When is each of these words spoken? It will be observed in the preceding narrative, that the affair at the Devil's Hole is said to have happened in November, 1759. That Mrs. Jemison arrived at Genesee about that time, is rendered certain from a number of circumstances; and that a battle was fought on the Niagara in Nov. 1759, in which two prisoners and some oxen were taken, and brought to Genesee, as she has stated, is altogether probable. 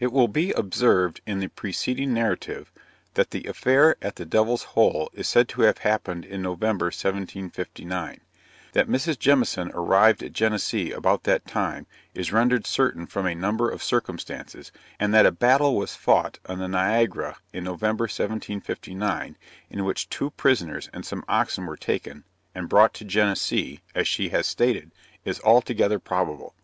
It 0.00 0.10
will 0.10 0.26
be 0.26 0.50
observed 0.50 1.20
in 1.26 1.38
the 1.38 1.46
preceding 1.46 2.12
narrative, 2.12 2.72
that 3.14 3.30
the 3.30 3.44
affair 3.44 3.94
at 4.02 4.16
the 4.16 4.24
Devil's 4.24 4.64
Hole 4.74 5.10
is 5.12 5.28
said 5.28 5.46
to 5.50 5.62
have 5.62 5.78
happened 5.78 6.24
in 6.24 6.42
November, 6.42 6.86
1759. 6.86 8.18
That 8.72 8.88
Mrs. 8.88 9.16
Jemison 9.16 9.70
arrived 9.72 10.24
at 10.24 10.32
Genesee 10.32 10.90
about 10.90 11.22
that 11.22 11.46
time, 11.46 11.86
is 12.14 12.32
rendered 12.32 12.66
certain 12.66 13.06
from 13.06 13.26
a 13.28 13.34
number 13.36 13.70
of 13.70 13.80
circumstances; 13.80 14.72
and 14.98 15.14
that 15.14 15.24
a 15.24 15.30
battle 15.30 15.76
was 15.76 15.94
fought 15.94 16.40
on 16.46 16.58
the 16.58 16.66
Niagara 16.66 17.36
in 17.52 17.62
Nov. 17.62 17.80
1759, 17.82 19.36
in 19.70 19.84
which 19.84 20.08
two 20.10 20.30
prisoners 20.30 20.90
and 20.92 21.06
some 21.06 21.24
oxen 21.28 21.66
were 21.66 21.76
taken, 21.76 22.24
and 22.56 22.68
brought 22.68 22.92
to 22.94 23.04
Genesee, 23.04 23.78
as 23.94 24.08
she 24.08 24.30
has 24.30 24.48
stated, 24.48 24.90
is 25.24 25.40
altogether 25.44 26.00
probable. 26.00 26.56